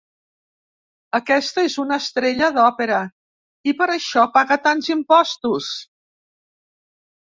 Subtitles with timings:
[1.19, 3.03] Aquesta és una estrella d'òpera,
[3.71, 5.73] i per això paga tants impostos.